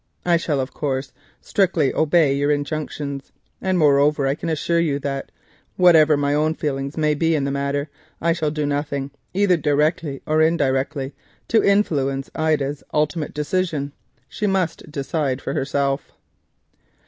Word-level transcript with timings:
I 0.25 0.35
shall, 0.37 0.59
of 0.59 0.73
course, 0.73 1.13
strictly 1.41 1.93
obey 1.93 2.33
your 2.33 2.49
injunctions; 2.49 3.31
and, 3.61 3.77
moreover, 3.77 4.25
I 4.25 4.33
can 4.33 4.49
assure 4.49 4.79
you 4.79 4.97
that, 4.97 5.31
whatever 5.75 6.17
my 6.17 6.33
own 6.33 6.55
feelings 6.55 6.97
may 6.97 7.13
be 7.13 7.35
in 7.35 7.43
the 7.43 7.51
matter, 7.51 7.87
I 8.19 8.33
shall 8.33 8.49
do 8.49 8.65
nothing, 8.65 9.11
either 9.31 9.57
directly 9.57 10.23
or 10.25 10.41
indirectly, 10.41 11.13
to 11.49 11.61
influence 11.63 12.31
Ida's 12.33 12.83
ultimate 12.91 13.35
decision. 13.35 13.91
She 14.27 14.47
must 14.47 14.91
decide 14.91 15.39
for 15.39 15.53
herself." 15.53 16.11